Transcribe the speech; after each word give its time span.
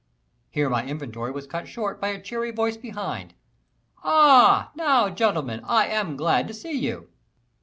Here 0.49 0.67
my 0.67 0.83
inventory 0.87 1.29
was 1.29 1.45
cut 1.45 1.67
short 1.67 2.01
by 2.01 2.07
a 2.07 2.19
cheery 2.19 2.49
voice 2.49 2.75
behind: 2.75 3.35
"Ah! 4.03 4.71
now, 4.73 5.11
gentlemen, 5.11 5.61
I 5.63 5.85
am 5.89 6.17
glad 6.17 6.47
to 6.47 6.55
see 6.55 6.73
you." 6.73 7.07